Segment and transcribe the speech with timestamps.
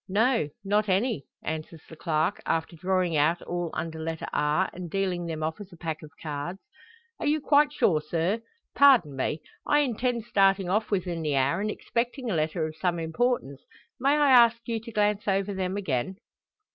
[0.09, 5.27] "No, not any," answers the clerk, after drawing out all under letter R, and dealing
[5.27, 6.57] them off as a pack of cards.
[7.19, 8.41] "Are you quite sure, sir?
[8.73, 9.43] Pardon me.
[9.67, 13.61] I intend starting off within the hour, and expecting a letter of some importance,
[13.99, 16.15] may I ask you to glance over them again?"